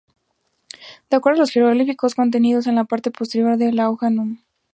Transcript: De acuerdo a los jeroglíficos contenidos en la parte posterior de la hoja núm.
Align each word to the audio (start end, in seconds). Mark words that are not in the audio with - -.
De 1.11 1.15
acuerdo 1.17 1.37
a 1.37 1.41
los 1.41 1.51
jeroglíficos 1.51 2.15
contenidos 2.15 2.65
en 2.65 2.73
la 2.73 2.85
parte 2.85 3.11
posterior 3.11 3.55
de 3.57 3.71
la 3.71 3.91
hoja 3.91 4.09
núm. 4.09 4.39